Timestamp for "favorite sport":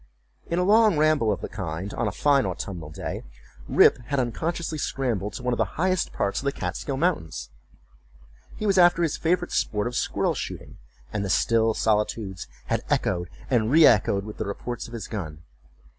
9.15-9.85